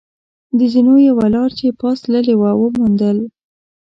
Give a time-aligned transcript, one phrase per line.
[0.57, 3.17] د زینو یوه لار چې پاس تللې وه، و موندل.